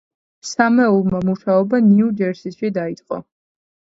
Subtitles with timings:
[0.51, 3.21] სამეულმა მუშაობა ნიუ-ჯერსიში დაიწყო.